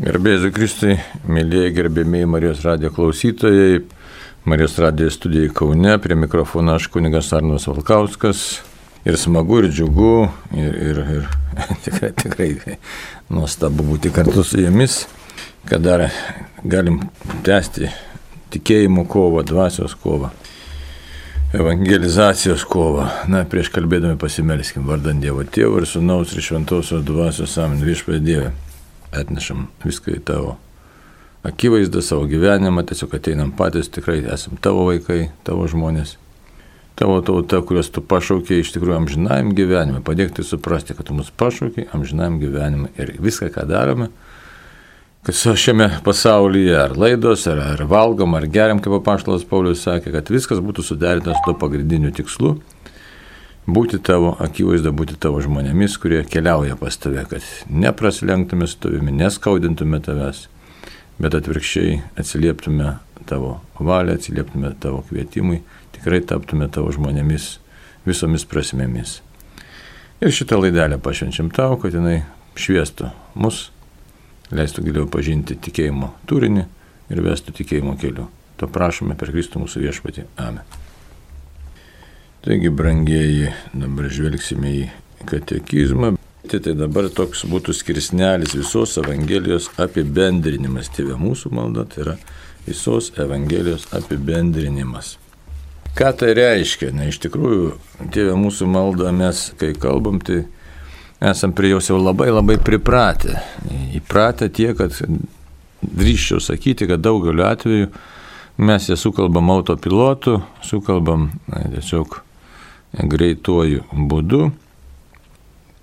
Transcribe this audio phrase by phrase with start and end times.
[0.00, 0.94] Gerbėjai Kristui,
[1.28, 3.82] mėlyje gerbėmiai Marijos radijo klausytojai,
[4.48, 8.62] Marijos radijo studijai Kaune, prie mikrofono aš kunigas Arnas Valkauskas.
[9.04, 11.28] Ir smagu, ir džiugu, ir, ir, ir
[11.84, 12.48] tikrai, tikrai
[13.34, 15.02] nuostabu būti kartu su jumis,
[15.68, 16.06] kad dar
[16.64, 17.02] galim
[17.44, 17.92] tęsti
[18.54, 20.32] tikėjimo kovą, dvasios kovą,
[21.52, 23.10] evangelizacijos kovą.
[23.28, 28.54] Na, prieš kalbėdami pasimelskim vardant Dievo Tėvų ir Sūnaus ir Šventosios dvasios amen viešpė Dieve
[29.12, 30.56] atnešam viską į tavo
[31.46, 36.16] akivaizdą, savo gyvenimą, tiesiog ateinam patys, tikrai esam tavo vaikai, tavo žmonės,
[36.98, 41.32] tavo tauta, kurios tu pašaukiai iš tikrųjų amžinajam gyvenimui, padėk tai suprasti, kad tu mus
[41.34, 44.12] pašaukiai amžinajam gyvenimui ir viską, ką darome,
[45.26, 50.30] kad šiame pasaulyje ar laidos, ar, ar valgom, ar geriam, kaip apaštalas Paulius sakė, kad
[50.30, 52.56] viskas būtų suderintas su to pagrindiniu tikslu
[53.66, 60.00] būti tavo akivaizda, būti tavo žmonėmis, kurie keliauja pas tave, kad neprasilenktume su tavimi, neskaudintume
[60.02, 60.46] tavęs,
[61.22, 62.96] bet atvirkščiai atsilieptume
[63.28, 65.62] tavo valią, atsilieptume tavo kvietimui,
[65.94, 67.56] tikrai taptume tavo žmonėmis
[68.06, 69.20] visomis prasmėmis.
[70.22, 72.22] Ir šitą laidelę pašvenčiam tau, kad jinai
[72.58, 73.10] šviestų
[73.42, 73.70] mus,
[74.54, 76.68] leistų giliau pažinti tikėjimo turinį
[77.10, 78.28] ir vestų tikėjimo keliu.
[78.60, 80.28] To prašome per Kristų mūsų viešpatį.
[80.38, 80.81] Amen.
[82.42, 84.86] Taigi, brangieji, dabar žvelgsime į
[85.30, 86.16] katekizmą.
[86.50, 90.88] Tai, tai dabar toks būtų skirsnelis visos Evangelijos apibendrinimas.
[90.90, 92.14] Tėvė mūsų malda, tai yra
[92.66, 95.12] visos Evangelijos apibendrinimas.
[95.94, 96.90] Ką tai reiškia?
[96.96, 97.76] Na, iš tikrųjų,
[98.10, 100.40] tėvė mūsų malda mes, kai kalbam, tai
[101.22, 103.38] esam prie jos jau labai labai pripratę.
[104.00, 104.98] Įpratę tiek, kad
[105.78, 107.94] drįščiau sakyti, kad daugeliu atveju
[108.66, 112.18] mes ją sukalbam autopilotu, sukalbam na, tiesiog
[112.92, 114.50] greituoju būdu.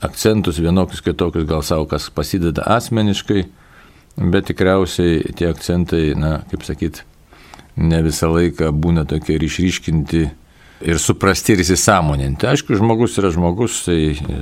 [0.05, 3.43] Akcentus vienokius kitokius gal savo kas pasideda asmeniškai,
[4.19, 7.03] bet tikriausiai tie akcentai, na, kaip sakyt,
[7.79, 10.23] ne visą laiką būna tokie ir išryškinti
[10.79, 12.47] ir suprasti ir įsisamoninti.
[12.47, 14.39] Aišku, žmogus yra žmogus, tai e,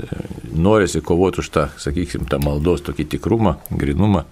[0.54, 4.24] norisi kovoti už tą, sakykim, tą maldos tokį tikrumą, grinumą,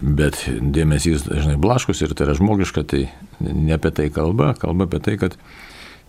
[0.00, 3.04] bet dėmesys dažnai blaškus ir tai yra žmogiška, tai
[3.44, 5.36] ne apie tai kalba, kalba apie tai, kad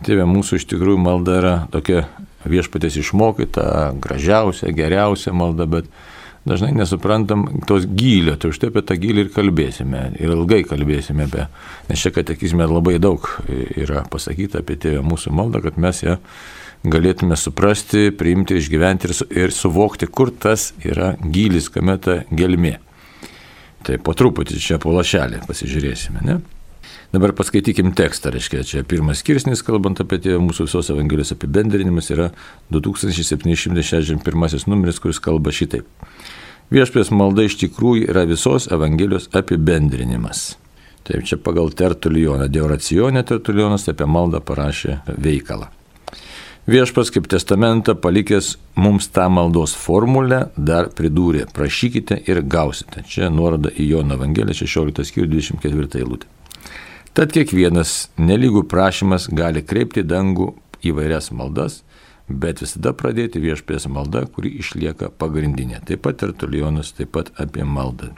[0.03, 2.07] Tėvė, mūsų iš tikrųjų malda yra tokia
[2.49, 5.87] viešpatės išmokyta, gražiausia, geriausia malda, bet
[6.47, 11.29] dažnai nesuprantam tos gylio, tai už tai apie tą gylį ir kalbėsime, ir ilgai kalbėsime
[11.29, 11.47] apie,
[11.87, 16.17] nes čia katekizme labai daug yra pasakyta apie tėvę mūsų maldą, kad mes ją
[16.83, 22.75] galėtume suprasti, priimti, išgyventi ir, su, ir suvokti, kur tas yra gylis, kame ta gelmė.
[23.83, 26.41] Tai po truputį čia po lašelį pasižiūrėsime, ne?
[27.13, 32.31] Dabar paskaitykim tekstą, reiškia, čia pirmas skirsnis, kalbant apie tėvą, mūsų visos Evangelijos apibendrinimas yra
[32.73, 35.85] 2761 numeris, kuris kalba šitaip.
[36.73, 40.57] Viešpės malda iš tikrųjų yra visos Evangelijos apibendrinimas.
[41.05, 45.69] Taip, čia pagal Tertulioną, Deoracionė Tertulionas apie maldą parašė veikalą.
[46.65, 53.05] Viešpas kaip testamentą palikęs mums tą maldos formulę dar pridūrė, prašykite ir gausite.
[53.05, 56.32] Čia nuoroda į Jono Evangeliją 16 skyrių 24 eilutę.
[57.13, 60.47] Tad kiekvienas nelygų prašymas gali kreipti dangų
[60.81, 61.83] įvairias maldas,
[62.25, 65.83] bet visada pradėti viešpės malda, kuri išlieka pagrindinė.
[65.85, 68.09] Taip pat ir Tulionas, taip pat apie maldą.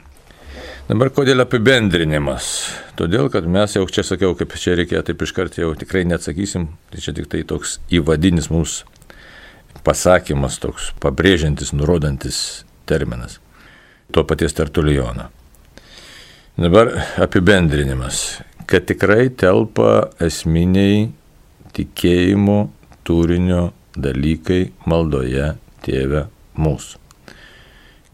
[0.88, 2.48] Dabar kodėl apibendrinimas?
[2.96, 7.04] Todėl, kad mes jau čia sakiau, kaip čia reikėjo, taip iškart jau tikrai neatsakysim, tai
[7.04, 8.88] čia tik tai toks įvadinis mūsų
[9.84, 13.42] pasakymas, toks pabrėžiantis, nurodantis terminas.
[14.08, 15.28] To paties Tertulijono.
[16.56, 21.06] Dabar apibendrinimas kad tikrai telpa esminiai
[21.76, 22.58] tikėjimo
[23.06, 25.52] turinio dalykai maldoje
[25.86, 26.26] tėve
[26.58, 27.02] mūsų.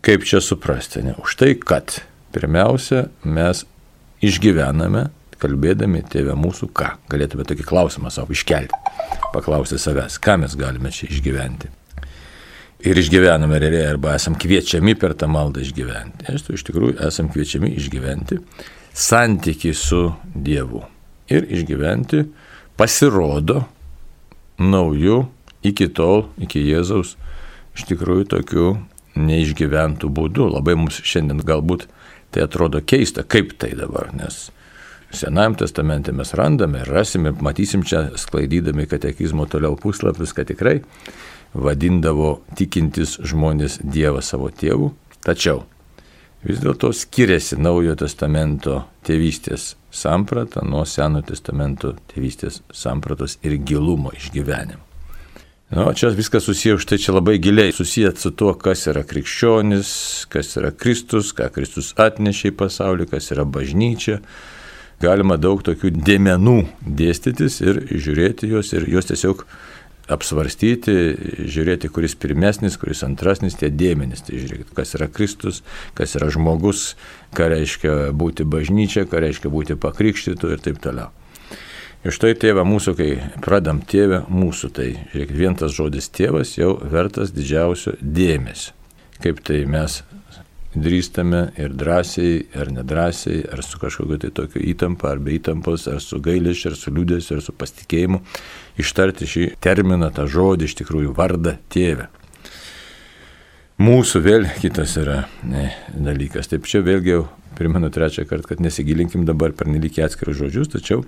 [0.03, 1.05] Kaip čia suprasti?
[1.07, 1.15] Ne?
[1.23, 2.01] Už tai, kad
[2.35, 3.65] pirmiausia mes
[4.23, 5.09] išgyvename,
[5.43, 6.89] kalbėdami tėvę mūsų, ką?
[7.11, 8.79] Galėtume tokį klausimą savo iškelti,
[9.35, 11.71] paklausti savęs, ką mes galime čia išgyventi.
[12.83, 16.27] Ir išgyvename realiai, arba esam kviečiami per tą maldą išgyventi.
[16.35, 18.41] Iš tikrųjų, esam kviečiami išgyventi
[18.93, 20.83] santyki su Dievu
[21.33, 22.25] ir išgyventi
[22.77, 23.63] pasirodo
[24.61, 25.23] naujų
[25.65, 27.15] iki tol, iki Jėzaus,
[27.77, 28.67] iš tikrųjų tokių
[29.17, 30.49] neišgyventų būdų.
[30.57, 31.87] Labai mums šiandien galbūt
[32.35, 34.49] tai atrodo keista, kaip tai dabar, nes
[35.13, 40.79] Senajame testamente mes randame rasim ir matysim čia sklaidydami katekizmo toliau puslapius, kad tikrai
[41.55, 44.93] vadindavo tikintis žmonės Dievą savo tėvų.
[45.23, 45.65] Tačiau
[46.43, 54.83] vis dėlto skiriasi Naujojo testamento tėvystės samprata nuo Senojo testamento tėvystės sampratos ir gilumo išgyvenimo.
[55.73, 59.93] Nu, čia viskas susiję už tai čia labai giliai susiję su tuo, kas yra krikščionis,
[60.29, 64.19] kas yra Kristus, ką Kristus atnešė į pasaulį, kas yra bažnyčia.
[65.01, 69.47] Galima daug tokių dėmenų dėstytis ir žiūrėti juos ir juos tiesiog
[70.13, 70.95] apsvarstyti,
[71.53, 74.25] žiūrėti, kuris pirmesnis, kuris antrasnis, tie dėmenys.
[74.27, 75.63] Tai žiūrėkit, kas yra Kristus,
[75.99, 76.93] kas yra žmogus,
[77.37, 81.11] ką reiškia būti bažnyčia, ką reiškia būti pakrikštytų ir taip toliau.
[82.03, 83.11] Ir štai tėvą mūsų, kai
[83.45, 88.75] pradam tėvę mūsų, tai žiūrėkit, vien tas žodis tėvas jau vertas didžiausio dėmesio.
[89.23, 90.01] Kaip tai mes
[90.75, 96.01] drįstame ir drąsiai, ar nedrasiai, ar su kažkokiu tai tokiu įtampa, ar be įtampos, ar
[96.01, 98.23] su gailiš, ar su liūdėsiu, ar su pasitikėjimu,
[98.81, 102.09] ištarti šį terminą, tą žodį, iš tikrųjų vardą tėvę.
[103.83, 106.49] Mūsų vėl kitas yra ne, dalykas.
[106.51, 107.23] Taip čia vėlgi jau
[107.59, 111.03] primenu trečią kartą, kad nesigilinkim dabar per nelikį atskirus žodžius, tačiau,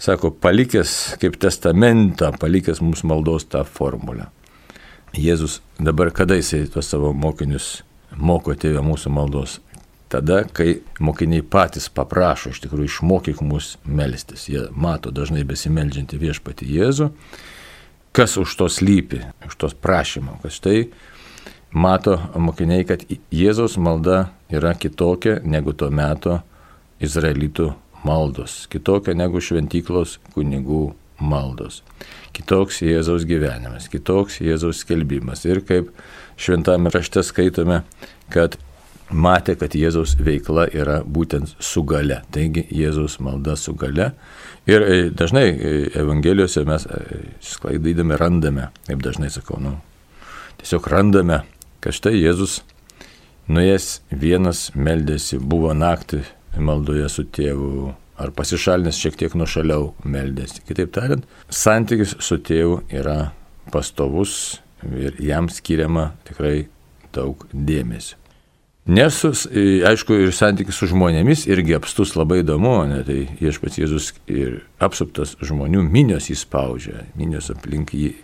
[0.00, 4.30] sako, palikęs kaip testamentą, palikęs mums maldos tą formulę.
[5.16, 7.80] Jėzus dabar kada jisai tuos savo mokinius
[8.16, 9.58] moko tėvę mūsų maldos.
[10.10, 14.48] Tada, kai mokiniai patys paprašo, iš tikrųjų išmokyk mus melstis.
[14.50, 17.10] Jie mato dažnai besimeldžiantį viešpatį Jėzų,
[18.16, 20.40] kas už to slypi, už tos prašymo.
[20.42, 20.80] Kad štai
[21.70, 26.40] mato mokiniai, kad Jėzaus malda yra kitokia negu tuo metu
[26.98, 27.70] izraelitų
[28.02, 30.88] maldos, kitokia negu šventyklos kunigų
[31.20, 31.84] maldos.
[32.34, 35.44] Kitoks Jėzaus gyvenimas, kitoks Jėzaus skelbimas.
[35.46, 35.90] Ir kaip
[36.40, 37.82] šventame rašte skaitome,
[38.32, 38.56] kad
[39.10, 42.20] matė, kad Jėzaus veikla yra būtent su gale.
[42.32, 44.12] Taigi Jėzaus malda su gale.
[44.70, 49.76] Ir e, dažnai e, Evangelijose mes e, sklaidydami randame, kaip dažnai sakau, nu,
[50.60, 51.42] tiesiog randame,
[51.82, 52.60] kad štai Jėzus
[53.50, 56.22] nuėjęs vienas meldėsi, buvo naktį
[56.60, 57.90] maldoje su tėvu,
[58.20, 60.62] ar pasišalinęs šiek tiek nušaliau meldėsi.
[60.68, 63.32] Kitaip tariant, santykis su tėvu yra
[63.72, 66.68] pastovus ir jam skiriama tikrai
[67.14, 68.16] daug dėmesio.
[68.90, 69.44] Nesus,
[69.86, 75.36] aišku, ir santykis su žmonėmis irgi apstus labai įdomu, ne, tai viešpats Jėzus ir apsuptas
[75.44, 78.14] žmonių minios įspaudžia, minios aplink jį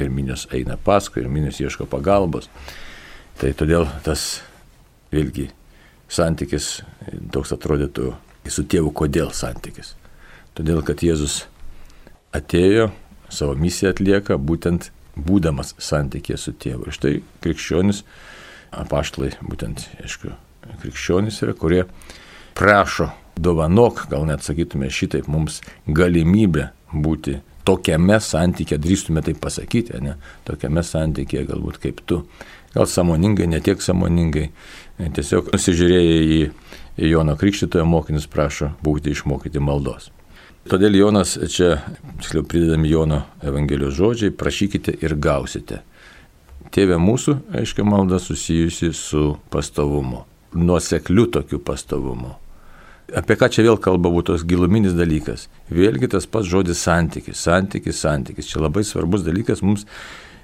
[0.00, 2.50] ir minios eina paskui, ir minios ieško pagalbos.
[3.40, 4.42] Tai todėl tas
[5.14, 5.46] vėlgi
[6.10, 6.80] santykis
[7.32, 8.10] toks atrodytų
[8.50, 9.94] su tėvu, kodėl santykis.
[10.58, 11.44] Todėl, kad Jėzus
[12.34, 12.90] atėjo,
[13.30, 14.90] savo misiją atlieka būtent
[15.26, 16.88] būdamas santykė su tėvu.
[16.88, 17.14] Ir štai
[17.44, 18.04] krikščionis,
[18.70, 20.32] apaštlai, būtent, aišku,
[20.82, 21.84] krikščionis yra, kurie
[22.58, 27.38] prašo, dovanok, gal net sakytume šitaip, mums galimybę būti
[27.68, 30.16] tokiame santykė, drįstume tai pasakyti, ne,
[30.48, 32.22] tokiame santykė galbūt kaip tu,
[32.74, 34.48] gal samoningai, netiek samoningai,
[35.00, 36.22] tiesiog nusižiūrėjai
[37.00, 40.10] į Jono Krikščitojo mokinius prašo būti išmokyti maldos.
[40.68, 41.78] Todėl Jonas čia,
[42.20, 45.80] tiksliau pridedami Jono Evangelijos žodžiai, prašykite ir gausite.
[46.70, 52.34] Tėvė mūsų, aiškiai, malda susijusi su pastovumu, nuosekliu tokiu pastovumu.
[53.16, 55.48] Apie ką čia vėl kalba būtų tos giluminis dalykas?
[55.72, 58.50] Vėlgi tas pats žodis santykis, santykis, santykis.
[58.52, 59.86] Čia labai svarbus dalykas mums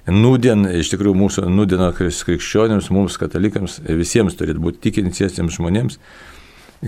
[0.09, 6.01] nudien, iš tikrųjų mūsų nudino krikščionėms, mums katalikams, visiems turėtų būti tikintiesiems žmonėms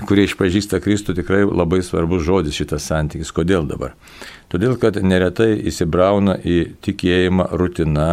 [0.06, 3.34] kurie išpažįsta Kristų, tikrai labai svarbus žodis šitas santykis.
[3.34, 3.96] Kodėl dabar?
[4.52, 8.10] Todėl, kad neretai įsibrauna į tikėjimą rutina.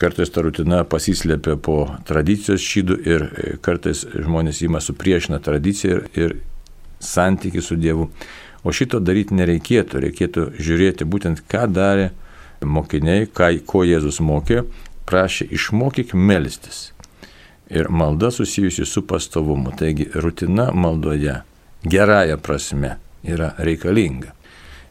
[0.00, 3.26] Kartais ta rutina pasislėpia po tradicijos šydų ir
[3.64, 6.34] kartais žmonės įma supriešina tradiciją ir, ir
[7.00, 8.08] santykių su Dievu.
[8.64, 12.10] O šito daryti nereikėtų, reikėtų žiūrėti būtent, ką darė
[12.64, 14.64] mokiniai, ką, ko Jėzus mokė,
[15.06, 16.93] prašė išmokyk melstis
[17.70, 19.72] ir malda susijusi su pastovumu.
[19.78, 21.40] Taigi rutina maldoje
[21.84, 24.32] gerąją prasme yra reikalinga.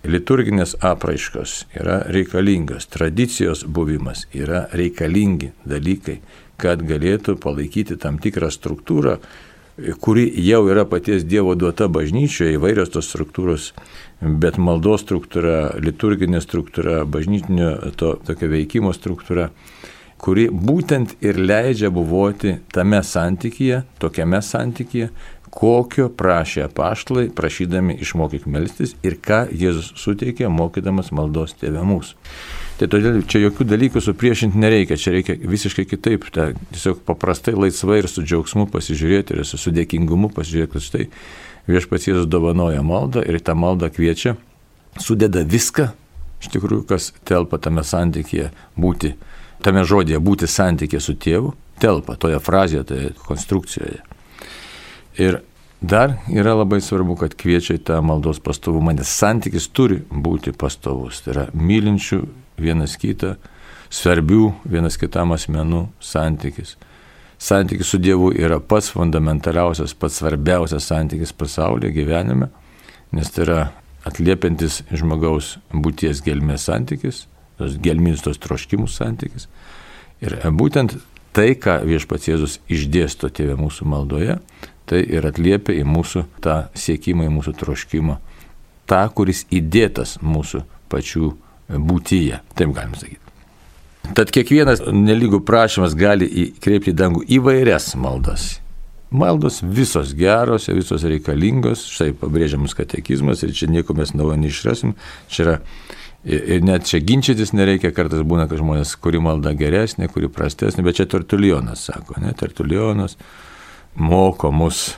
[0.04, 6.18] Liturginės apraiškos yra reikalingos, tradicijos buvimas yra reikalingi dalykai,
[6.60, 9.16] kad galėtų palaikyti tam tikrą struktūrą,
[10.04, 13.70] kuri jau yra paties Dievo duota bažnyčioje, įvairios tos struktūros,
[14.20, 19.50] bet maldos struktūra, liturginė struktūra, bažnytinio to tokio veikimo struktūra
[20.24, 25.10] kuri būtent ir leidžia buvoti tame santykyje, tokiame santykyje,
[25.54, 32.16] kokio prašė apaštlai, prašydami išmokyk melstis ir ką Jėzus suteikė, mokydamas maldos tėvę mūsų.
[32.80, 38.00] Tai todėl čia jokių dalykų supriešinti nereikia, čia reikia visiškai kitaip, ta, tiesiog paprastai, laisvai
[38.02, 41.06] ir su džiaugsmu pasižiūrėti ir su sudėkingumu pasižiūrėti, kad štai
[41.70, 44.34] viešpats Jėzus dovanoja maldą ir tą maldą kviečia,
[44.98, 45.92] sudeda viską,
[46.42, 49.14] iš tikrųjų, kas telpa tame santykėje būti
[49.64, 54.00] tame žodėje būti santykė su tėvu telpa toje frazėje, toje konstrukcijoje.
[55.20, 55.42] Ir
[55.82, 61.22] dar yra labai svarbu, kad kviečia į tą maldos pastovumą, nes santykis turi būti pastovus.
[61.26, 62.22] Tai yra mylinčių
[62.62, 63.36] vienas kitą,
[63.94, 66.78] svarbių vienas kitam asmenų santykis.
[67.44, 72.48] Santykis su Dievu yra pats fundamentaliausias, pats svarbiausias santykis pasaulyje gyvenime,
[73.12, 73.60] nes tai yra
[74.08, 77.26] atliepiantis žmogaus būties gelmės santykis,
[77.60, 79.48] tos gelminis tos troškimų santykis.
[80.24, 80.98] Ir būtent
[81.36, 84.38] tai, ką viešpats Jėzus išdėsto tėvė mūsų maldoje,
[84.90, 88.20] tai ir atliepia į mūsų tą siekimą, į mūsų troškimą,
[88.90, 91.34] tą, kuris įdėtas mūsų pačių
[91.74, 93.20] būtyje, taip galim sakyti.
[94.12, 98.58] Tad kiekvienas nelygų prašymas gali įkreipti į dangų įvairias maldas.
[99.14, 104.96] Maldos visos geros, visos reikalingos, štai pabrėžiamas katekizmas ir čia nieko mes naujo neišrasim.
[105.32, 105.56] Čia yra
[106.26, 111.00] ir net čia ginčytis nereikia, kartais būna, kad žmonės, kuri malda geresnė, kuri prastesnė, bet
[111.00, 113.18] čia Tertulionas sako, ne, Tertulionas
[113.96, 114.94] moko mus.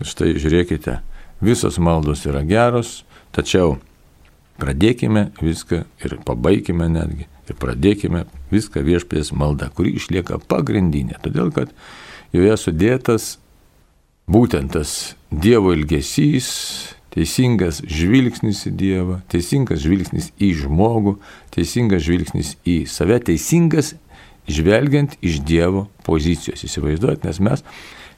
[0.00, 1.00] Štai žiūrėkite,
[1.44, 3.02] visos maldos yra geros,
[3.36, 3.76] tačiau
[4.60, 11.72] pradėkime viską ir pabaigime netgi ir pradėkime viską viešpės malda, kuri išlieka pagrindinė, todėl kad
[12.32, 13.34] joje sudėtas
[14.30, 16.48] būtent tas Dievo ilgesys,
[17.14, 21.16] teisingas žvilgsnis į Dievą, teisingas žvilgsnis į žmogų,
[21.54, 23.94] teisingas žvilgsnis į save, teisingas
[24.50, 26.62] žvelgiant iš Dievo pozicijos.
[26.66, 27.64] Įsivaizduot, nes mes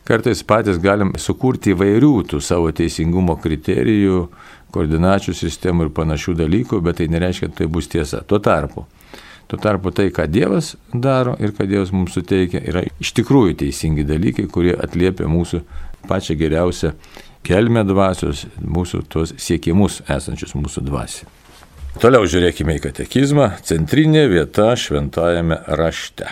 [0.09, 4.27] kartais patys galim sukurti įvairių tų savo teisingumo kriterijų,
[4.73, 8.23] koordinačių sistemų ir panašių dalykų, bet tai nereiškia, kad tai bus tiesa.
[8.27, 8.87] Tuo tarpu,
[9.49, 14.07] tuo tarpu tai, ką Dievas daro ir ką Dievas mums suteikia, yra iš tikrųjų teisingi
[14.09, 15.63] dalykai, kurie atliepia mūsų
[16.09, 16.97] pačią geriausią
[17.47, 21.27] kelmę dvasios, mūsų tuos siekimus esančius mūsų dvasiai.
[22.01, 23.47] Toliau žiūrėkime į katekizmą.
[23.69, 26.27] Centrinė vieta šventajame rašte.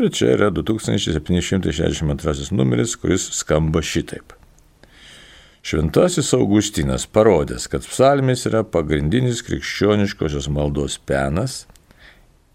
[0.00, 4.32] Ir čia yra 2762 numeris, kuris skamba šitaip.
[5.62, 11.66] Šventasis Augustinas parodęs, kad psalmis yra pagrindinis krikščioniškosios maldos penas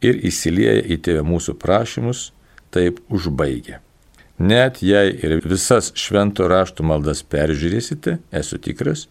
[0.03, 2.35] ir įsilieja į tėvę mūsų prašymus,
[2.75, 3.79] taip užbaigia.
[4.37, 9.07] Net jei ir visas švento rašto maldas peržiūrėsite, esu tikras,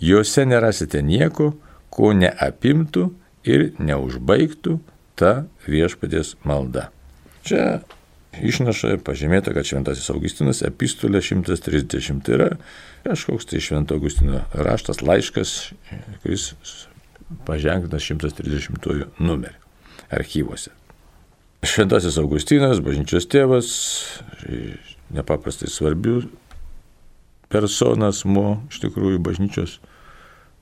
[0.00, 1.54] juose nerasite nieko,
[1.88, 3.06] ko neapimtų
[3.48, 4.76] ir neužbaigtų
[5.16, 6.90] ta viešpatės malda.
[7.46, 7.80] Čia
[8.36, 12.50] išnaša pažymėta, kad Šventasis Augustinas epistulė 130 yra
[13.06, 15.54] kažkoks tai Švento Augustino raštas, laiškas,
[16.24, 16.50] kuris
[17.48, 19.56] paženklinas 130 numerį
[20.12, 20.74] archyvuose.
[21.64, 23.70] Šventasis Augustinas, bažnyčios tėvas,
[25.14, 26.18] nepaprastai svarbių
[27.52, 29.78] personas, mo, iš tikrųjų, bažnyčios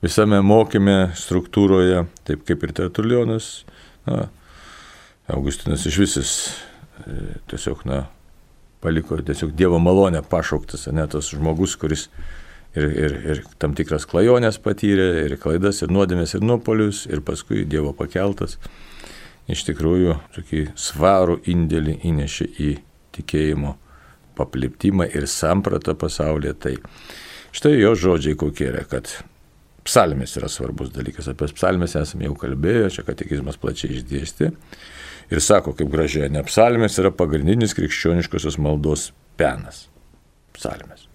[0.05, 3.65] visame mokyme, struktūroje, taip kaip ir Tertulionas.
[4.05, 4.27] Na,
[5.33, 6.31] Augustinas iš visis
[7.03, 7.11] E,
[7.51, 8.05] tiesiog, na,
[8.79, 12.07] paliko tiesiog Dievo malonę pašauktas, ne tas žmogus, kuris
[12.75, 17.65] ir, ir, ir tam tikras klajonės patyrė, ir klaidas, ir nuodėmės, ir nuopolius, ir paskui
[17.67, 18.57] Dievo pakeltas.
[19.51, 22.71] Iš tikrųjų, tokį svarų indėlį įnešė į
[23.15, 23.75] tikėjimo
[24.35, 26.53] papliptimą ir sampratą pasaulyje.
[26.63, 26.73] Tai
[27.55, 29.11] štai jo žodžiai kokie yra, kad
[29.85, 31.29] psalmės yra svarbus dalykas.
[31.31, 34.51] Apie psalmės esame jau kalbėję, čia katekizmas plačiai išdėsti
[35.29, 39.85] ir sako, kaip gražiai, ne psalmės yra pagrindinis krikščioniškosios maldos penas.
[40.55, 41.05] Psalmės.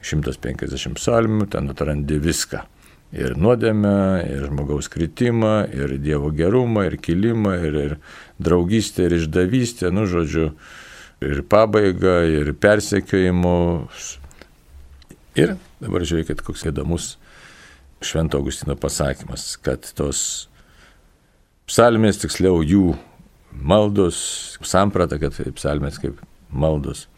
[0.00, 2.62] 150 psalmių, ten atrandi viską.
[3.10, 7.96] Ir nuodėmę, ir žmogaus kritimą, ir Dievo gerumą, ir kilimą, ir, ir
[8.38, 10.52] draugystę, ir išdavystę, nu žodžiu,
[11.26, 14.12] ir pabaigą, ir persekiojimus.
[15.38, 17.16] Ir dabar žiūrėkit, koks įdomus
[18.00, 20.48] Švento Augustino pasakymas, kad tos
[21.68, 22.94] psalmės, tiksliau jų
[23.52, 27.08] maldos, samprata, kad psalmės kaip maldos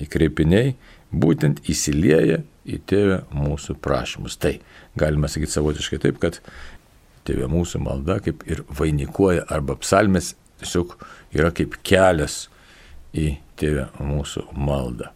[0.00, 0.76] įkreipiniai,
[1.12, 4.38] būtent įsilieja į tėvę mūsų prašymus.
[4.40, 4.56] Tai
[4.98, 6.40] galima sakyti savotiškai taip, kad
[7.26, 10.96] tėvė mūsų malda kaip ir vainikuoja arba psalmės tiesiog
[11.34, 12.46] yra kaip kelias
[13.14, 15.10] į tėvę mūsų maldą.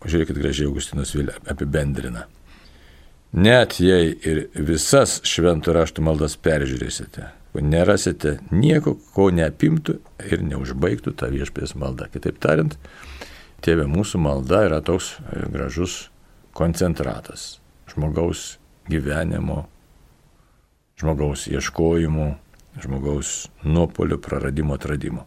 [0.00, 2.24] Žiūrėkit gražiai Augustinas Vilė apibendrina.
[3.36, 7.28] Net jei ir visas šventų raštų maldas peržiūrėsite,
[7.62, 12.08] nerasite nieko, ko neapimtų ir neužbaigtų tą viešpės maldą.
[12.10, 12.74] Kitaip tariant,
[13.62, 15.12] tėvė mūsų malda yra toks
[15.52, 16.08] gražus
[16.56, 17.58] koncentratas
[17.90, 18.56] žmogaus
[18.90, 19.64] gyvenimo,
[21.00, 22.30] žmogaus ieškojimų,
[22.82, 25.26] žmogaus nuopolio praradimo atradimo.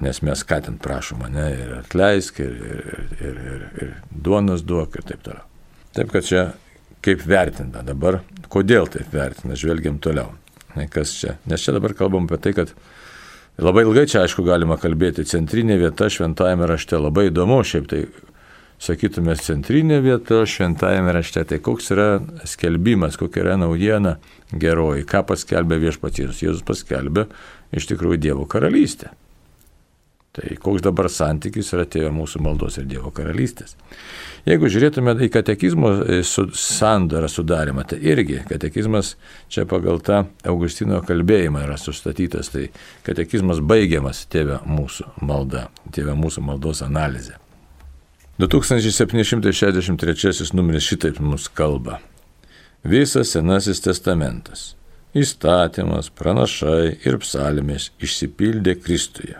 [0.00, 5.04] Nes mes ten prašom, ne, ir atleisk, ir, ir, ir, ir, ir duonos duok, ir
[5.04, 5.44] taip toliau.
[5.92, 6.44] Taip kad čia
[7.04, 10.32] kaip vertina dabar, kodėl taip vertina, žvelgiam toliau
[10.90, 11.36] kas čia.
[11.46, 12.72] Nes čia dabar kalbam apie tai, kad
[13.60, 18.04] labai ilgai čia aišku galima kalbėti, centrinė vieta šventajame rašte labai įdomu, šiaip tai
[18.82, 22.08] sakytume centrinė vieta šventajame rašte, tai koks yra
[22.48, 24.16] skelbimas, kokia yra naujiena
[24.52, 26.42] geroji, ką paskelbė viešpatys.
[26.42, 27.28] Jėzus paskelbė
[27.72, 29.12] iš tikrųjų Dievo karalystę.
[30.32, 33.76] Tai koks dabar santykis yra tėvo mūsų maldos ir Dievo karalystės.
[34.48, 39.12] Jeigu žiūrėtume į katekizmo e, sandarą sudarimą, tai irgi katekizmas
[39.52, 42.70] čia pagal tą Augustino kalbėjimą yra sustatytas, tai
[43.06, 47.41] katekizmas baigiamas tėvė mūsų malda, tėvė mūsų maldos analizė.
[48.38, 51.98] 2763 numeris šitaip mums kalba.
[52.84, 54.76] Visas Senasis testamentas,
[55.14, 59.36] įstatymas, pranašai ir psalmės išsipildė Kristuje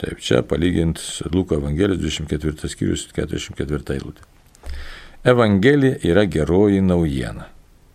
[0.00, 1.00] Taip, čia palyginti
[1.32, 4.24] Luko Evangelijos 24 skyrius 44 eilutė.
[5.28, 7.50] Evangelija yra geroji naujiena.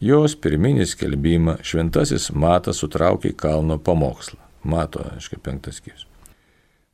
[0.05, 4.37] Jos pirminį skelbimą šventasis Matas sutraukė į kalno pamokslą.
[4.69, 6.05] Mato, aiškiai, penktas skyrius.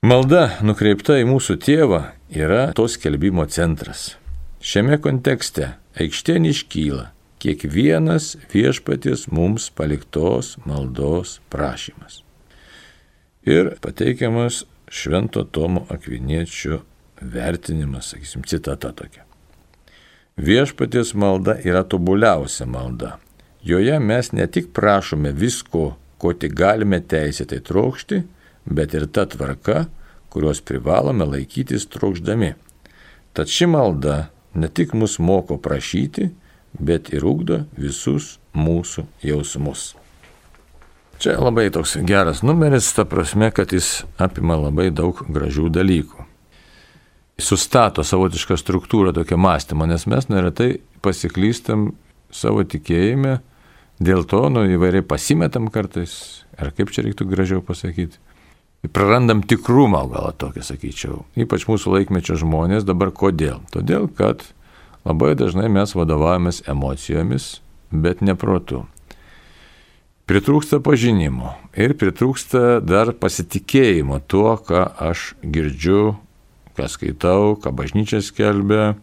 [0.02, 1.98] Malda nukreipta į mūsų tėvą
[2.34, 4.16] yra to skelbimo centras.
[4.58, 7.04] Šiame kontekste aikštėn iškyla
[7.44, 12.24] kiekvienas viešpaties mums paliktos maldos prašymas.
[13.46, 16.82] Ir pateikiamas Švento Tomo Akviniečio
[17.22, 19.30] vertinimas, sakysim, citata tokia.
[20.42, 23.20] Viešpaties malda yra tobuliausia malda.
[23.62, 28.26] Joje mes ne tik prašome visko, ko tik galime teisėtai trokšti,
[28.66, 29.86] bet ir ta tvarka,
[30.32, 32.54] kurios privalome laikytis trokšdami.
[33.34, 36.30] Tad ši malda ne tik mus moko prašyti,
[36.80, 39.92] bet ir ugdo visus mūsų jausmus.
[41.22, 46.26] Čia labai toks geras numeris, ta prasme, kad jis apima labai daug gražių dalykų.
[47.42, 51.92] Sustato savotišką struktūrą tokio mąstymo, nes mes neretai pasiklystam
[52.34, 53.40] savo tikėjime,
[54.02, 58.18] dėl to nu, įvairiai pasimetam kartais, ar kaip čia reiktų gražiau pasakyti.
[58.90, 61.20] Prarandam tikrumą, gal tokį sakyčiau.
[61.38, 63.62] Ypač mūsų laikmečio žmonės dabar kodėl?
[63.74, 64.48] Todėl, kad
[65.06, 67.60] labai dažnai mes vadovavomės emocijomis,
[67.94, 68.88] bet ne protu
[70.32, 76.14] pritrūksta pažinimo ir pritrūksta dar pasitikėjimo tuo, ką aš girdžiu,
[76.78, 78.94] ką skaitau, ką bažnyčia skelbia.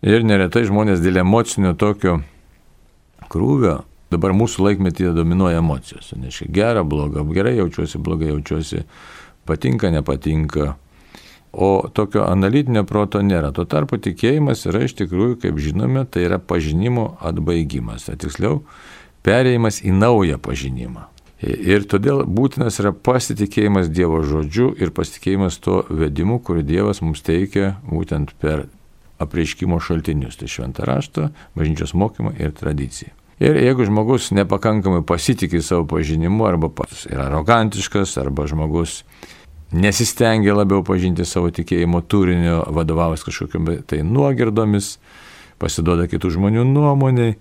[0.00, 2.22] Ir neretai žmonės dėl emocinio tokio
[3.28, 6.12] krūvio, dabar mūsų laikmetyje dominuoja emocijos.
[6.18, 8.84] Neaiškiai, gera, bloga, gerai jaučiuosi, blogai jaučiuosi,
[9.48, 10.74] patinka, nepatinka.
[11.52, 13.50] O tokio analitinio proto nėra.
[13.54, 18.06] Tuo tarpu tikėjimas yra iš tikrųjų, kaip žinome, tai yra pažinimo atbaigimas.
[18.06, 18.60] Tai tiksliau,
[19.26, 21.08] perėjimas į naują pažinimą.
[21.40, 27.78] Ir todėl būtinas yra pasitikėjimas Dievo žodžiu ir pasitikėjimas tuo vedimu, kurį Dievas mums teikia
[27.88, 28.66] būtent per
[29.20, 33.16] apreiškimo šaltinius, tai šventą raštą, bažnyčios mokymą ir tradiciją.
[33.40, 39.00] Ir jeigu žmogus nepakankamai pasitikė savo pažinimu, arba pats yra arogantiškas, arba žmogus
[39.72, 44.98] nesistengia labiau pažinti savo tikėjimo turinio, vadovavęs kažkokiam tai nuogirdomis,
[45.62, 47.38] pasiduoda kitų žmonių nuomoniai,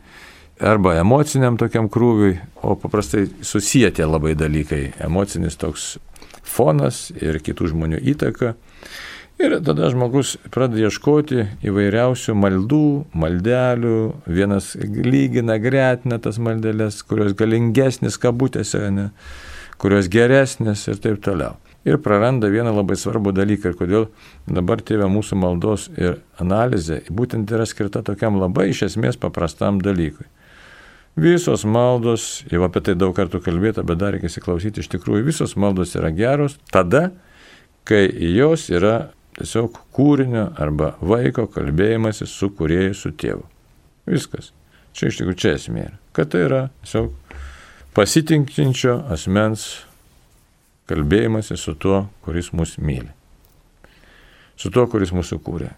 [0.59, 5.97] arba emociniam tokiam krūviui, o paprastai susiję tie labai dalykai- emocinis toks
[6.43, 8.55] fonas ir kitų žmonių įtaka.
[9.39, 18.17] Ir tada žmogus pradeda ieškoti įvairiausių maldų, maldelių, vienas lygina, gretina tas maldelės, kurios galingesnės
[18.19, 19.05] kabutėse, ne,
[19.79, 21.53] kurios geresnės ir taip toliau.
[21.87, 24.07] Ir praranda vieną labai svarbų dalyką, ir kodėl
[24.43, 30.27] dabar tėvė mūsų maldos ir analizė būtent yra skirta tokiam labai iš esmės paprastam dalykui.
[31.15, 35.55] Visos maldos, jau apie tai daug kartų kalbėta, bet dar reikia įsiklausyti, iš tikrųjų visos
[35.55, 37.13] maldos yra geros tada,
[37.87, 38.03] kai
[38.35, 43.45] jos yra tiesiog kūrinio arba vaiko kalbėjimasi su kurieju, su tėvu.
[44.09, 44.51] Viskas.
[44.95, 45.97] Čia iš tikrųjų čia esmė yra.
[46.15, 47.13] Kad tai yra tiesiog
[47.97, 49.67] pasitinkinčio asmens
[50.89, 53.11] kalbėjimasi su tuo, kuris mus myli.
[54.59, 55.69] Su tuo, kuris mūsų kūrė.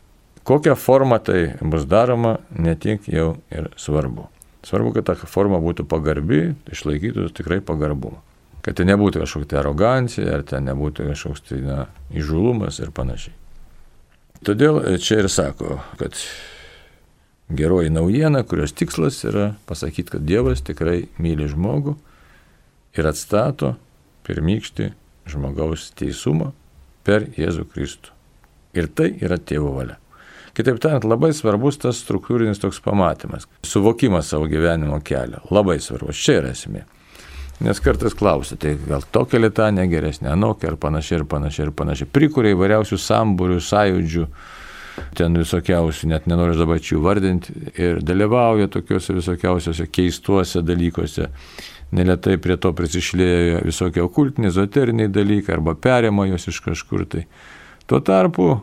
[0.48, 4.26] Kokią formą tai bus daroma, netiek jau ir svarbu.
[4.66, 8.22] Svarbu, kad ta forma būtų pagarbi, išlaikytų tikrai pagarbumą.
[8.62, 11.78] Kad tai nebūtų kažkokia tai arogancija, ar tai nebūtų kažkoks tai na,
[12.14, 13.34] įžulumas ir panašiai.
[14.46, 16.18] Todėl čia ir sako, kad
[17.50, 21.96] geroji naujiena, kurios tikslas yra pasakyti, kad Dievas tikrai myli žmogų
[22.98, 23.76] ir atstato
[24.28, 24.92] pirmykštį
[25.32, 26.52] žmogaus teisumą
[27.06, 28.14] per Jėzų Kristų.
[28.78, 29.98] Ir tai yra tėvo valia.
[30.56, 35.40] Kitaip tariant, labai svarbus tas struktūrinis toks pamatymas, suvokimas savo gyvenimo kelio.
[35.52, 36.84] Labai svarbus, čia yra esmė.
[37.62, 42.10] Nes kartais klausia, tai gal tokia litanė geresnė, anokia ir panašiai ir panašiai ir panašiai.
[42.10, 44.24] Prikuria įvairiausių sambūrių, sąjūdžių,
[45.20, 51.30] ten visokiausių, net nenoriu dabar čia jų vardinti, ir dalyvauja tokiuose visokiausiuose keistuose dalykuose.
[51.94, 57.26] Neletai prie to prisišlėjo visokie okultiniai, ezoteriniai dalykai arba perėma jos iš kažkur tai.
[57.86, 58.56] Tuo tarpu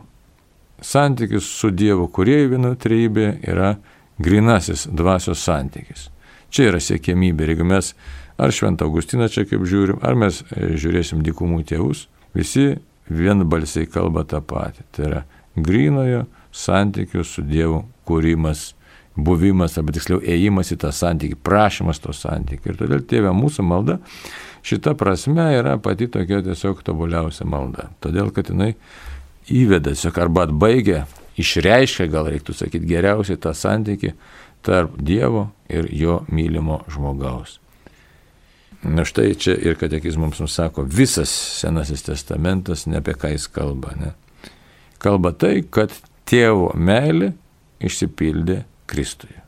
[0.81, 3.75] santykis su Dievu, kurie viena trejybė yra
[4.19, 6.09] grinasis dvasios santykis.
[6.49, 7.45] Čia yra siekėmybė.
[7.45, 7.93] Ir jeigu mes
[8.39, 12.07] ar Šventą Augustiną čia kaip žiūrim, ar mes e, žiūrėsim dykumų tėvus,
[12.37, 14.85] visi vienbalsiai kalba tą patį.
[14.95, 15.23] Tai yra
[15.59, 18.73] grinojo santykių su Dievu kūrimas,
[19.19, 22.71] buvimas, arba tiksliau ėjimas į tą santykį, prašymas to santykį.
[22.71, 23.99] Ir todėl tėvė mūsų malda
[24.65, 27.89] šita prasme yra pati tokia tiesiog tobuliausia malda.
[28.03, 28.73] Todėl, kad jinai
[29.51, 31.05] įveda tiesiog arba atbaigia,
[31.39, 34.13] išreiškia, gal reiktų sakyti, geriausiai tą santykį
[34.65, 37.59] tarp Dievo ir jo mylimo žmogaus.
[38.83, 43.91] Na štai čia ir katekizmams mums sako, visas Senasis testamentas ne apie ką jis kalba.
[43.99, 44.13] Ne?
[45.03, 45.91] Kalba tai, kad
[46.29, 47.33] tėvo meilė
[47.83, 49.43] išsipildė Kristuje.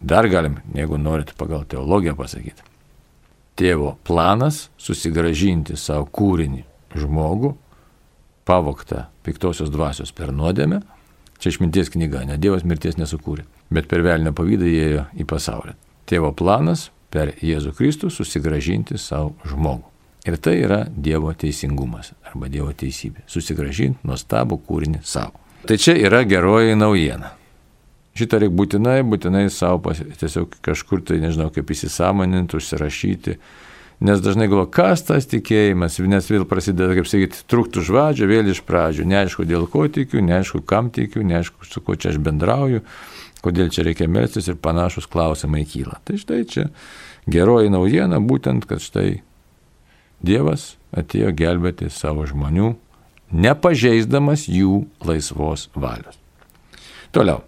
[0.00, 2.62] Dar galim, jeigu norit pagal teologiją pasakyti.
[3.56, 6.62] Tėvo planas susigražinti savo kūrinį
[6.96, 7.54] žmogų,
[8.46, 10.82] pavoktą piktosios dvasios per nuodėmę,
[11.40, 15.76] čia išminties knyga, ne Dievas mirties nesukūrė, bet per velnę pavydą įėjo į pasaulį.
[16.06, 19.92] Tėvo planas per Jėzų Kristų susigražinti savo žmogų.
[20.26, 23.22] Ir tai yra Dievo teisingumas arba Dievo teisybė.
[23.30, 25.38] Susigražinti nuostabų kūrinį savo.
[25.66, 27.32] Tai čia yra geroji naujiena.
[28.16, 33.36] Šitą reikia būtinai, būtinai savo pas, tiesiog kažkur tai, nežinau, kaip įsisamoninti, užsirašyti.
[34.06, 38.62] Nes dažnai galvo, kas tas tikėjimas, nes vėl prasideda, kaip sakyti, truktų žvadžio, vėl iš
[38.66, 39.06] pradžių.
[39.08, 42.82] Neaišku, dėl ko tikiu, neaišku, kam tikiu, neaišku, su kuo čia aš bendrauju,
[43.46, 46.00] kodėl čia reikia melstis ir panašus klausimai kyla.
[46.04, 46.68] Tai štai čia
[47.30, 49.22] geroji naujiena būtent, kad štai
[50.26, 52.72] Dievas atėjo gelbėti savo žmonių,
[53.36, 56.16] nepažeisdamas jų laisvos valios.
[57.12, 57.42] Toliau.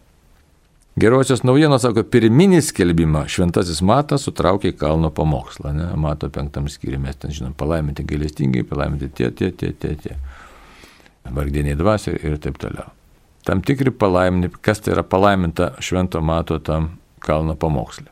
[0.98, 5.70] Gerosios naujienos sako, pirminį skelbimą šventasis Matas sutraukė kalno pamokslą.
[5.76, 5.88] Ne?
[6.00, 10.18] Mato penktam skyriui mes ten žinom, palaiminti gailestingai, palaiminti tie, tie, tie, tie, tie.
[11.30, 12.90] Vargdieniai dvasia ir taip toliau.
[13.46, 18.10] Tam tikri palaiminti, kas tai yra palaiminta švento Mato tam kalno pamokslė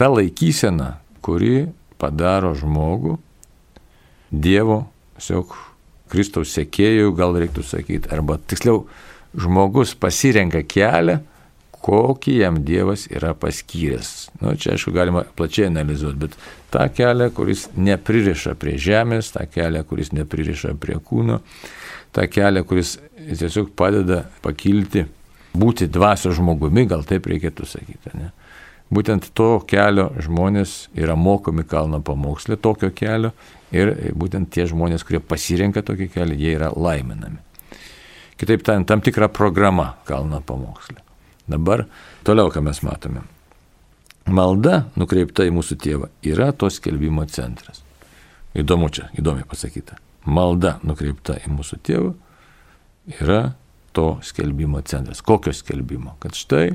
[0.00, 1.68] ta laikysena, kuri
[2.00, 3.18] padaro žmogų
[4.30, 4.84] Dievo,
[5.18, 5.52] tiesiog
[6.10, 8.86] Kristaus sekėjų, gal reiktų sakyti, arba tiksliau,
[9.36, 11.18] žmogus pasirenka kelią,
[11.84, 14.30] kokį jam Dievas yra paskyręs.
[14.38, 16.38] Na, nu, čia aišku galima plačiai analizuoti, bet
[16.72, 21.42] tą kelią, kuris nepririša prie žemės, tą kelią, kuris nepririša prie kūno,
[22.16, 22.96] tą kelią, kuris
[23.28, 25.04] tiesiog padeda pakilti,
[25.56, 28.14] būti dvasio žmogumi, gal taip reikėtų sakyti.
[28.18, 28.30] Ne?
[28.90, 33.30] Būtent to kelio žmonės yra mokomi kalno pamokslė, tokio kelio
[33.70, 37.38] ir būtent tie žmonės, kurie pasirenka tokį kelią, jie yra laiminami.
[38.40, 40.98] Kitaip tariant, tam tikra programa kalno pamokslė.
[41.50, 41.84] Dabar
[42.26, 43.22] toliau, ką mes matome.
[44.30, 47.82] Malda nukreipta į mūsų tėvą yra to skelbimo centras.
[48.58, 49.98] Įdomu čia, įdomiai pasakyta.
[50.24, 52.12] Malda nukreipta į mūsų tėvą
[53.20, 53.40] yra
[53.96, 55.22] to skelbimo centras.
[55.24, 56.16] Kokio skelbimo?
[56.20, 56.68] Kad štai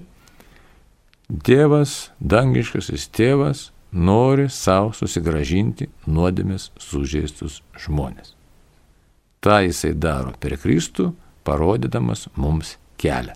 [1.25, 8.35] Dievas, dangiškasis tėvas, nori savo susigražinti nuodėmės sužeistus žmonės.
[9.41, 13.33] Ta jisai daro per Kristų, parodydamas mums kelią.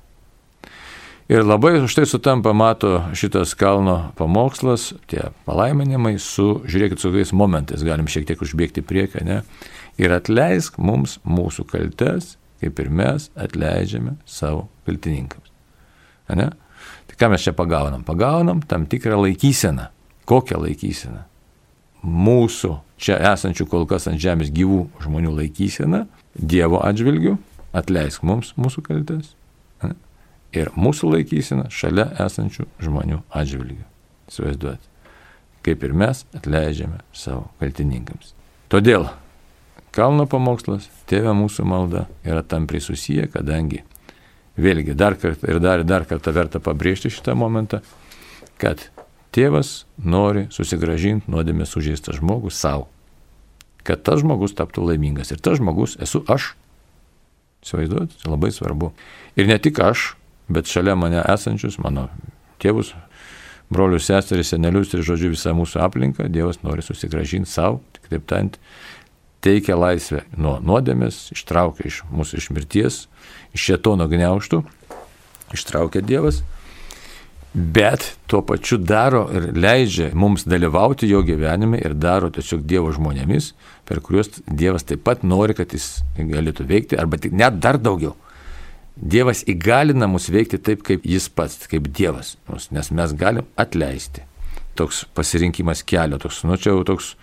[1.29, 7.33] Ir labai už tai sutampa, mato šitas kalno pamokslas, tie palaiminimai su, žiūrėkit, su kokiais
[7.37, 9.43] momentais, galim šiek tiek užbėgti priekį, ne?
[9.99, 15.51] Ir atleisk mums mūsų kaltes, kaip ir mes atleidžiame savo kaltininkams.
[16.39, 16.51] Ne?
[17.19, 18.05] Ką mes čia pagaunam?
[18.07, 19.89] Pagaunam tam tikrą laikyseną.
[20.29, 21.25] Kokią laikyseną?
[22.05, 26.05] Mūsų čia esančių kol kas ant žemės gyvų žmonių laikyseną
[26.39, 27.33] Dievo atžvilgių,
[27.75, 29.33] atleisk mums mūsų kaltės.
[30.55, 33.83] Ir mūsų laikysena šalia esančių žmonių atžvilgių.
[34.31, 34.87] Įsivaizduoti.
[35.65, 38.31] Kaip ir mes atleidžiame savo kaltininkams.
[38.71, 39.09] Todėl
[39.95, 43.83] kalno pamokslas, tėvė mūsų malda yra tampriai susiję, kadangi
[44.59, 47.79] Vėlgi, dar kartą ir dar, dar kartą verta pabrėžti šitą momentą,
[48.59, 48.89] kad
[49.35, 52.89] tėvas nori susigražinti nuodėmę sužeistą žmogų savo,
[53.87, 55.31] kad tas žmogus taptų laimingas.
[55.31, 56.53] Ir tas žmogus esu aš.
[57.63, 58.91] Įsivaizduojate, tai labai svarbu.
[59.39, 60.13] Ir ne tik aš,
[60.51, 62.07] bet šalia mane esančius, mano
[62.59, 62.93] tėvus,
[63.71, 68.59] brolius, seseris, senelius ir žodžiu visą mūsų aplinką, Dievas nori susigražinti savo, kitaip tariant,
[69.43, 73.01] teikia laisvę nuo nuodėmės, ištraukia iš mūsų iš mirties,
[73.55, 74.61] iš šetono gniauštų,
[75.55, 76.41] ištraukia Dievas,
[77.53, 83.53] bet tuo pačiu daro ir leidžia mums dalyvauti jo gyvenime ir daro tiesiog Dievo žmonėmis,
[83.89, 88.15] per kuriuos Dievas taip pat nori, kad jis galėtų veikti, arba net dar daugiau.
[88.99, 92.35] Dievas įgalina mus veikti taip, kaip jis pats, kaip Dievas,
[92.75, 94.25] nes mes galim atleisti.
[94.75, 97.13] Toks pasirinkimas kelio, toks, nu čia jau toks,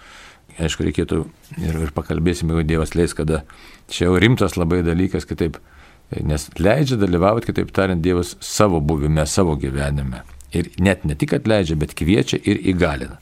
[0.63, 1.23] aišku, reikėtų
[1.61, 3.43] ir, ir pakalbėsime, jeigu Dievas leis, kada
[3.93, 5.61] čia jau rimtas labai dalykas, kitaip
[6.23, 10.23] Nes leidžia dalyvauti, kitaip tariant, Dievas savo buvime, savo gyvenime.
[10.55, 13.19] Ir net ne tik atleidžia, bet kviečia ir įgalina.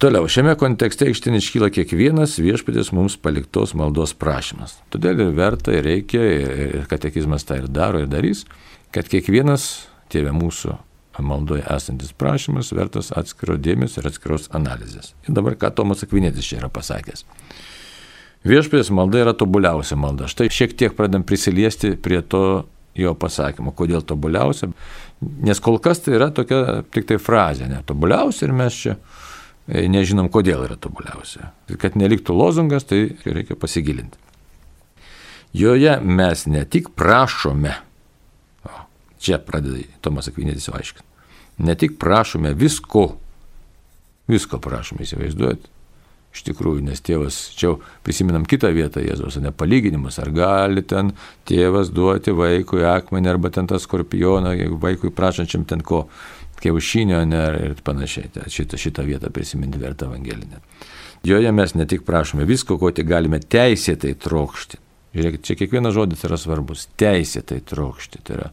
[0.00, 4.78] Toliau, šiame kontekste ištin iškyla kiekvienas viešpatės mums paliktos maldos prašymas.
[4.90, 8.42] Todėl ir verta, ir reikia, ir katekizmas tą ir daro, ir darys,
[8.90, 10.74] kad kiekvienas tėvė mūsų
[11.22, 15.12] maldoje esantis prašymas vertas atskiro dėmesio ir atskiros analizės.
[15.28, 17.24] Ir dabar ką Tomas Akvinėtis čia yra pasakęs.
[18.44, 20.28] Viešpatės malda yra tobuliausia malda.
[20.28, 24.68] Štai šiek tiek pradam prisiliesti prie to jo pasakymo, kodėl tobuliausia.
[25.46, 28.98] Nes kol kas tai yra tokia tik tai frazė, ne tobuliausia ir mes čia
[29.64, 31.48] E, nežinom, kodėl yra tobuliausia.
[31.80, 34.20] Kad neliktų lozungas, tai reikia pasigilinti.
[35.56, 37.72] Joje mes ne tik prašome,
[39.24, 41.06] čia pradeda Tomas Akvinėtis aiškinti,
[41.64, 43.14] ne tik prašome visko,
[44.30, 45.70] visko prašome, įsivaizduojate.
[46.34, 51.12] Iš tikrųjų, nes tėvas, čia prisiminam kitą vietą Jėzaus, ne palyginimus, ar gali ten
[51.46, 56.08] tėvas duoti vaikui akmenį arba ten tą skorpioną, jeigu vaikui prašančiam ten ko
[56.58, 58.32] kiaušinio ne, ir panašiai.
[58.34, 60.58] Tai šitą, šitą vietą prisiminti verta evangelinė.
[61.24, 64.80] Joje mes ne tik prašome visko, ko tik galime teisėtai trokšti.
[65.14, 66.88] Žiūrėkit, čia kiekvienas žodis yra svarbus.
[66.98, 68.24] Teisėtai trokšti.
[68.26, 68.50] Tai yra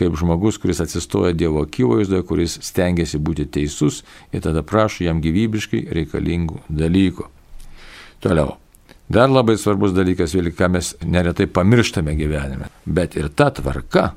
[0.00, 4.00] kaip žmogus, kuris atsistoja Dievo akivaizdoje, kuris stengiasi būti teisus
[4.32, 7.28] ir tada prašo jam gyvybiškai reikalingų dalykų.
[8.24, 8.56] Toliau.
[9.10, 12.68] Dar labai svarbus dalykas, vėlgi, ką mes neretai pamirštame gyvenime.
[12.86, 14.12] Bet ir ta tvarka,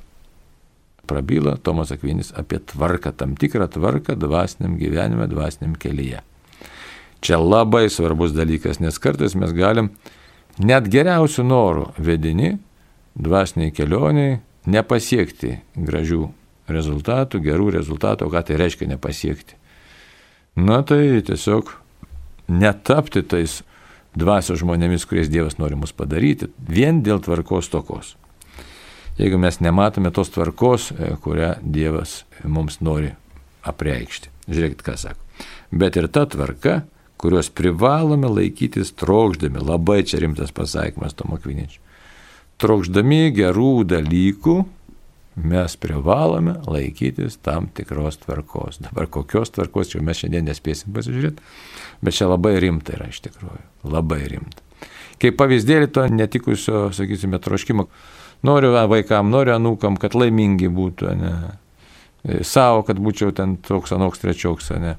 [1.09, 6.21] prabyla Tomas Akvinis apie tvarką, tam tikrą tvarką dvasiniam gyvenime, dvasiniam kelyje.
[7.23, 9.89] Čia labai svarbus dalykas, nes kartais mes galim
[10.59, 12.57] net geriausių norų vedini
[13.15, 16.27] dvasiniai kelioniai nepasiekti gražių
[16.71, 19.59] rezultatų, gerų rezultatų, o ką tai reiškia nepasiekti.
[20.55, 21.71] Na tai tiesiog
[22.47, 23.61] netapti tais
[24.13, 28.13] dvasios žmonėmis, kuriais Dievas nori mus padaryti, vien dėl tvarkos tokos
[29.17, 33.13] jeigu mes nematome tos tvarkos, e, kurią Dievas mums nori
[33.63, 34.31] apreikšti.
[34.49, 35.19] Žiūrėkit, ką sako.
[35.71, 36.81] Bet ir ta tvarka,
[37.17, 41.79] kurios privalome laikytis trokšdami, labai čia rimtas pasakymas Tomo Kviničiu.
[42.61, 44.57] Trokšdami gerų dalykų,
[45.49, 48.81] mes privalome laikytis tam tikros tvarkos.
[48.85, 51.41] Dabar kokios tvarkos, čia mes šiandien nespėsim pasižiūrėti,
[52.05, 53.63] bet čia labai rimta yra iš tikrųjų.
[53.89, 54.61] Labai rimta.
[55.21, 57.87] Kaip pavyzdėlį to netikusio, sakysime, troškimo
[58.43, 61.33] Noriu vaikam, noriu anūkam, kad laimingi būtų, ne.
[62.23, 64.97] E, Savo, kad būčiau ten toks, anoks, trečioks, ne.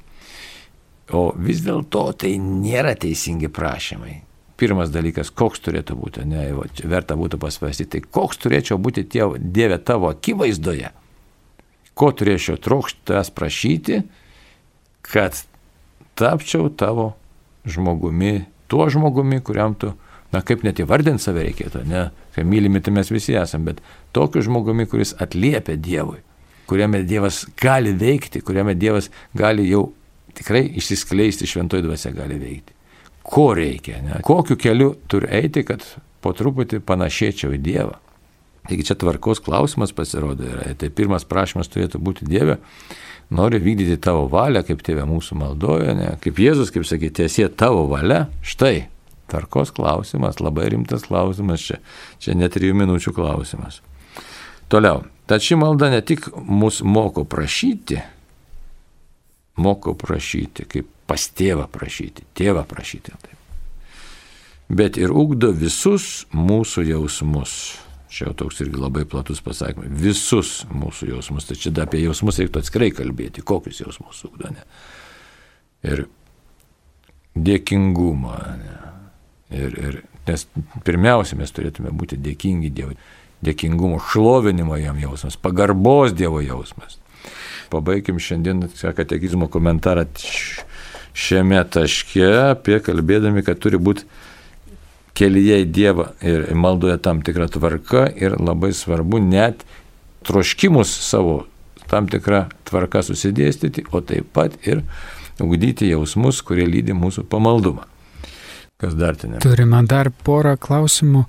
[1.13, 4.15] O vis dėlto tai nėra teisingi prašymai.
[4.61, 6.45] Pirmas dalykas, koks turėtų būti, ne,
[6.87, 10.93] verta būtų pasvastyti, tai koks turėčiau būti tėv, Dieve tavo akivaizdoje,
[11.99, 14.05] ko turėčiau trokšti tas prašyti,
[15.03, 15.41] kad
[16.15, 17.13] tapčiau tavo
[17.67, 19.93] žmogumi, tuo žmogumi, kuriam tu
[20.35, 23.83] na kaip net įvardinti save reikėtų, ne, kai mylimi tai mes visi esame, bet
[24.17, 26.23] tokiu žmogumi, kuris atliepia Dievui,
[26.71, 29.89] kuriame Dievas gali veikti, kuriame Dievas gali jau
[30.35, 32.74] tikrai išsiskleisti šventoji dvasia gali veikti.
[33.25, 34.21] Ko reikia, ne?
[34.25, 35.85] kokiu keliu turi eiti, kad
[36.25, 37.99] po truputį panašėčiau į Dievą.
[38.65, 40.71] Taigi čia tvarkos klausimas pasirodo yra.
[40.81, 42.59] Tai pirmas prašymas turėtų būti Dieve,
[43.33, 46.11] noriu vykdyti tavo valią, kaip tėvė mūsų maldoja, ne?
[46.25, 48.89] kaip Jėzus, kaip sakė, tiesie tavo valia, štai
[49.27, 51.81] Tarkos klausimas, labai rimtas klausimas čia.
[52.21, 53.81] Čia net trijų minučių klausimas.
[54.73, 55.05] Toliau.
[55.25, 58.03] Tad ši malda ne tik mus moko prašyti,
[59.57, 63.15] moko prašyti, kaip pas tėvą prašyti, tėvą prašyti.
[63.23, 63.35] Taip.
[64.69, 67.57] Bet ir ugdo visus mūsų jausmus.
[68.15, 69.91] Čia jau toks irgi labai platus pasakymas.
[69.91, 71.49] Visus mūsų jausmus.
[71.49, 73.43] Tai čia apie jausmus reiktų atskirai kalbėti.
[73.43, 74.65] Kokius jausmus ugdo, ne?
[75.85, 76.07] Ir
[77.35, 78.77] dėkingumą, ne?
[79.55, 80.47] Ir, ir, nes
[80.87, 82.97] pirmiausia, mes turėtume būti dėkingi Dievui.
[83.45, 86.97] Dėkingumo, šlovinimo jam jausmas, pagarbos Dievo jausmas.
[87.73, 90.07] Pabaikim šiandien katekizmo komentarą
[91.15, 94.07] šiame taške apie kalbėdami, kad turi būti
[95.15, 99.63] kelyje į Dievą ir maldoje tam tikra tvarka ir labai svarbu net
[100.27, 101.45] troškimus savo
[101.91, 104.83] tam tikrą tvarką susidėstyti, o taip pat ir
[105.43, 107.85] ugdyti jausmus, kurie lydi mūsų pamaldumą.
[108.81, 109.39] Kas dar ten?
[109.45, 111.25] Turime dar porą klausimų.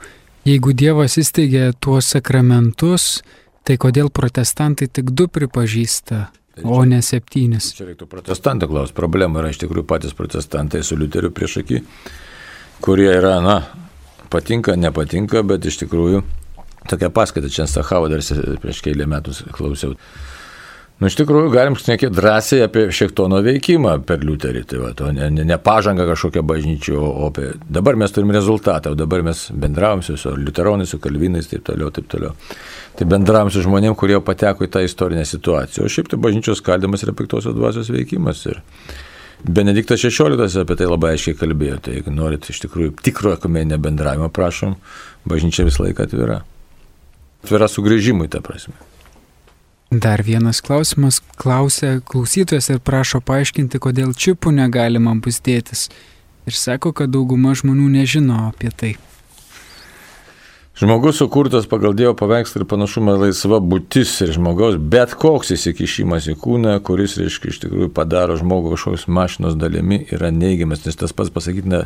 [0.45, 3.24] Jeigu Dievas įsteigė tuos sakramentus,
[3.65, 6.21] tai kodėl protestantai tik du pripažįsta,
[6.63, 7.71] o ne septynis?
[7.75, 8.95] Čia reiktų protestantą klausti.
[8.97, 11.82] Problema yra iš tikrųjų patys protestantai su Liuteriu prieš akį,
[12.86, 13.58] kurie yra, na,
[14.32, 16.23] patinka, nepatinka, bet iš tikrųjų
[16.89, 18.23] tokia paskaita čia Stachavo dar
[18.62, 19.97] prieš kelią metus klausiau.
[20.95, 25.27] Nu, iš tikrųjų, galim šnekėti drąsiai apie Šektono veikimą per Liuterį, tai va, to ne,
[25.34, 27.49] ne, ne pažanga kažkokia bažnyčio, o apie...
[27.67, 32.08] Dabar mes turim rezultatą, o dabar mes bendravom su Liuteronais, su Kalvinais, taip toliau, taip
[32.13, 32.31] toliau.
[32.95, 35.84] Tai bendravom su žmonėm, kurie pateko į tą istorinę situaciją.
[35.84, 38.45] O šiaip tai bažnyčios skaldimas yra piktosios dvasios veikimas.
[38.47, 38.63] Ir,
[39.45, 41.84] Benediktas XVI apie tai labai aiškiai kalbėjo.
[41.84, 44.79] Tai jeigu norit iš tikrųjų tikro ekumeninio bendravimo, prašom,
[45.27, 46.41] bažnyčia visą laiką atvira.
[47.43, 48.73] Atvira sugrįžimui, ta prasme.
[50.01, 51.21] Dar vienas klausimas.
[51.39, 55.88] Klausia klausytojas ir prašo paaiškinti, kodėl čipų negalima bus dėtis.
[56.45, 58.95] Ir sako, kad dauguma žmonių nežino apie tai.
[60.75, 66.36] Žmogus sukurtas pagal Dievo paveikslą ir panašumą laisva būtis ir žmogaus bet koks įsikišimas į
[66.43, 71.31] kūną, kuris, reiškia, iš tikrųjų padaro žmogų kažkokios mašinos dalimi, yra neigiamas, nes tas pats
[71.31, 71.86] pasakytina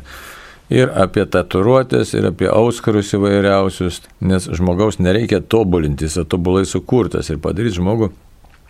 [0.69, 7.41] ir apie tatuiruotės, ir apie auskarus įvairiausius, nes žmogaus nereikia tobulinti, jis tobulai sukurtas ir
[7.41, 8.12] padaryti žmogų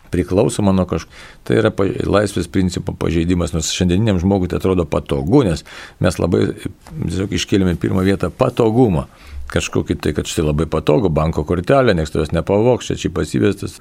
[0.10, 1.12] priklausoma nuo kažko.
[1.46, 1.72] Tai yra
[2.10, 5.62] laisvės principo pažeidimas, nors šiandieniniam žmogui tai atrodo patogu, nes
[6.02, 9.08] mes labai tiesiog iškėlėme pirmą vietą patogumą
[9.50, 13.80] kažkokį tai, kad štai labai patogu, banko kortelė, niekas tavęs nepavoks, čia čipas įvestas,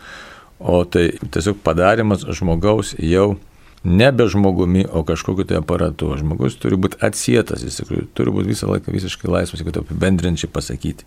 [0.58, 3.34] o tai tiesiog padarimas žmogaus jau
[3.84, 6.10] nebe žmogumi, o kažkokiu tai aparatu.
[6.18, 7.82] Žmogus turi būti atsietas, jis
[8.16, 11.06] turi būti visą laiką visiškai laisvas, jeigu tai apibendrinčiai pasakyti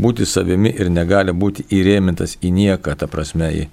[0.00, 3.64] būti savimi ir negali būti įrėmintas į nieką, ta prasme, į,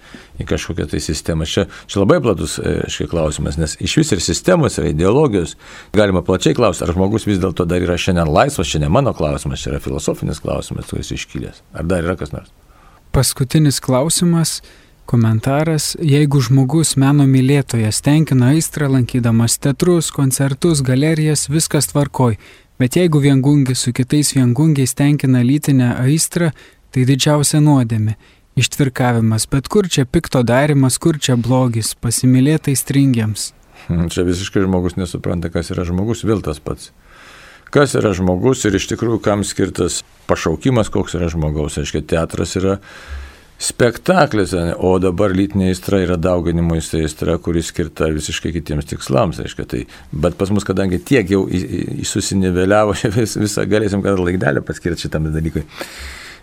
[0.41, 1.47] į kažkokią tai sistemą.
[1.50, 5.56] Čia, čia labai platus e, škai klausimas, nes iš vis ir sistemos, ir ideologijos
[5.95, 9.63] galima plačiai klausti, ar žmogus vis dėlto dar yra šiandien laisvas, čia ne mano klausimas,
[9.63, 11.63] čia yra filosofinis klausimas, kuris iškilęs.
[11.78, 12.52] Ar dar yra kas nors?
[13.15, 14.60] Paskutinis klausimas.
[15.08, 22.36] Komentaras, jeigu žmogus meno mylėtojas tenkina aistrą lankydamas teatrus, koncertus, galerijas, viskas tvarkoj,
[22.78, 26.52] Bet jeigu viengungis su kitais viengungiais tenkina lytinę aistrą,
[26.93, 28.13] tai didžiausia nuodėmė-
[28.62, 29.48] ištvirkavimas.
[29.50, 33.54] Bet kur čia pikto darimas, kur čia blogis, pasimylėtai stringiams.
[33.88, 36.91] Hmm, čia visiškai žmogus nesupranta, kas yra žmogus, vėl tas pats.
[37.72, 41.78] Kas yra žmogus ir iš tikrųjų kam skirtas pašaukimas, koks yra žmogaus.
[41.78, 42.80] Aiškiai, teatras yra
[43.58, 49.41] spektaklis, o dabar lytinė aistra yra dauginimo aistra, kuris skirta visiškai kitiems tikslams.
[49.41, 51.46] Aiškia, tai, bet pas mus, kadangi tiek jau
[52.06, 55.65] susiniveliavo, vis, visą galėsim kada laikdelę paskirti šitam dalykui.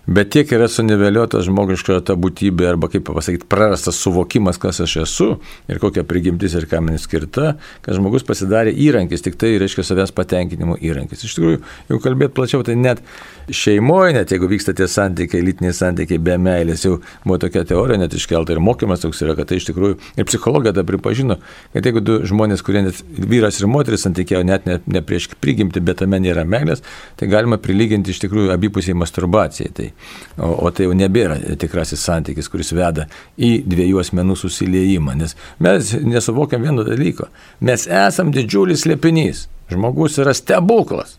[0.07, 5.29] Bet tiek yra suniveliuota žmogiška ta būtybė, arba kaip pasakyti, prarastas suvokimas, kas aš esu
[5.71, 10.13] ir kokia prigimtis ir kam man skirta, kad žmogus pasidarė įrankis, tik tai reiškia savęs
[10.13, 11.25] patenkinimo įrankis.
[11.25, 13.01] Iš tikrųjų, jeigu kalbėt plačiau, tai net
[13.49, 18.13] šeimoje, net jeigu vyksta tie santykiai, lytiniai santykiai be meilės, jau buvo tokia teorija net
[18.13, 21.39] iškelta ir mokymas toks yra, kad tai iš tikrųjų ir psichologija tą pripažino,
[21.73, 25.81] kad jeigu du žmonės, kurie net vyras ir moteris santykiavo net ne, ne prieš prigimti,
[25.81, 26.85] bet tame nėra meilės,
[27.17, 29.73] tai galima prilyginti iš tikrųjų abipusiai masturbacijai.
[29.75, 29.91] Tai,
[30.39, 35.95] o, o tai jau nebėra tikrasis santykis, kuris veda į dviejų asmenų susiliejimą, nes mes
[36.05, 37.31] nesuvokiam vieno dalyko.
[37.65, 39.49] Mes esam didžiulis liepinys.
[39.73, 41.19] Žmogus yra stebuklas.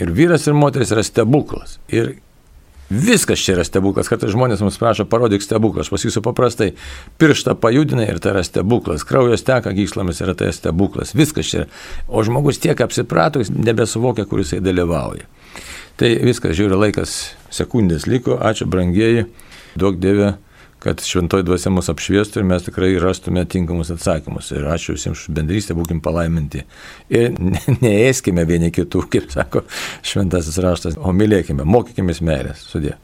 [0.00, 1.78] Ir vyras ir moteris yra stebuklas.
[1.92, 2.14] Ir
[2.92, 4.08] viskas čia yra stebuklas.
[4.10, 5.84] Kartais žmonės mums prašo, parodyk stebuklą.
[5.84, 6.72] Aš pasakysiu paprastai,
[7.20, 9.06] pirštą pajudinai ir tai yra stebuklas.
[9.08, 11.14] Kraujas teka gyslomis ir tai yra stebuklas.
[11.18, 11.68] Viskas čia yra.
[12.08, 15.28] O žmogus tiek apsiprato, jis nebesuvokia, kur jisai dalyvauja.
[16.00, 17.18] Tai viskas, žiūri, laikas
[17.52, 18.38] sekundės liko.
[18.40, 19.26] Ačiū, brangieji.
[19.78, 20.34] Duok Dieve
[20.82, 24.50] kad šventoji dvasia mus apšviestų ir mes tikrai rastume tinkamus atsakymus.
[24.50, 26.64] Ir ačiū visiems už bendrystę, būkim palaiminti.
[27.12, 27.30] Ir
[27.84, 29.62] neėskime vieni kitų, kaip sako
[30.02, 32.66] šventasis raštas, o mylėkime, mokykime meilės.
[32.66, 32.96] Sudė.